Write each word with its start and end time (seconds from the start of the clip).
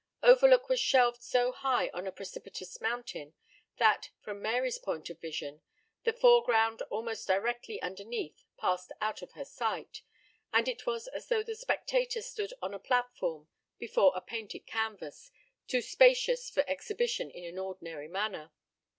Overlook 0.23 0.67
was 0.67 0.79
shelved 0.79 1.21
so 1.21 1.51
high 1.51 1.89
on 1.89 2.07
a 2.07 2.11
precipitous 2.11 2.81
mountain 2.81 3.35
that, 3.77 4.09
from 4.19 4.41
Mary's 4.41 4.79
point 4.79 5.11
of 5.11 5.19
vision, 5.19 5.61
the 6.05 6.11
foreground 6.11 6.81
almost 6.89 7.27
directly 7.27 7.79
underneath 7.83 8.43
passed 8.57 8.91
out 8.99 9.21
of 9.21 9.33
her 9.33 9.45
sight, 9.45 10.01
and 10.51 10.67
it 10.67 10.87
was 10.87 11.05
as 11.09 11.27
though 11.27 11.43
the 11.43 11.53
spectator 11.53 12.23
stood 12.23 12.51
on 12.63 12.73
a 12.73 12.79
platform 12.79 13.47
before 13.77 14.11
a 14.15 14.21
painted 14.21 14.65
canvas, 14.65 15.29
too 15.67 15.83
spacious 15.83 16.49
for 16.49 16.63
exhibition 16.67 17.29
in 17.29 17.43
an 17.43 17.59
ordinary 17.59 18.07
manner. 18.07 18.51